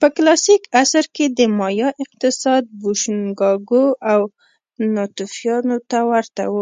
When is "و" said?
6.52-6.54